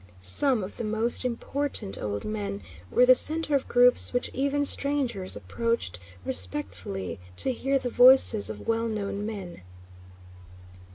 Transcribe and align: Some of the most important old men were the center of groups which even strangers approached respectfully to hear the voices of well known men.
Some 0.23 0.63
of 0.63 0.77
the 0.77 0.83
most 0.83 1.23
important 1.23 2.01
old 2.01 2.25
men 2.25 2.63
were 2.89 3.05
the 3.05 3.13
center 3.13 3.53
of 3.53 3.67
groups 3.67 4.13
which 4.13 4.31
even 4.33 4.65
strangers 4.65 5.35
approached 5.35 5.99
respectfully 6.25 7.19
to 7.37 7.51
hear 7.53 7.77
the 7.77 7.87
voices 7.89 8.49
of 8.49 8.67
well 8.67 8.87
known 8.87 9.27
men. 9.27 9.61